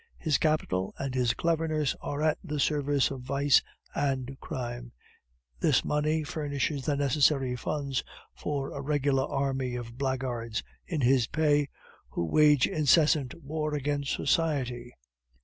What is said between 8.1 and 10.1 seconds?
for a regular army of